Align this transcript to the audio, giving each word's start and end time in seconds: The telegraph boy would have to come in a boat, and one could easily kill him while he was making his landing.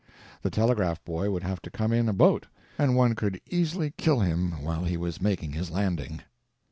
The 0.41 0.49
telegraph 0.49 1.03
boy 1.05 1.29
would 1.29 1.43
have 1.43 1.61
to 1.61 1.69
come 1.69 1.91
in 1.93 2.09
a 2.09 2.11
boat, 2.11 2.47
and 2.79 2.95
one 2.95 3.13
could 3.13 3.39
easily 3.51 3.91
kill 3.97 4.21
him 4.21 4.53
while 4.63 4.83
he 4.83 4.97
was 4.97 5.21
making 5.21 5.51
his 5.51 5.69
landing. 5.69 6.21